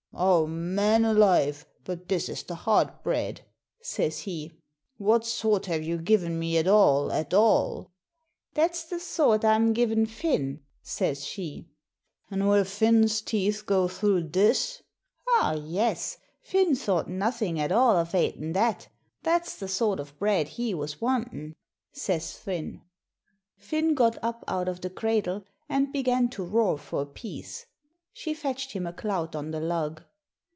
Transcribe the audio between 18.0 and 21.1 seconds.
'atin' that that's the sort of bread he was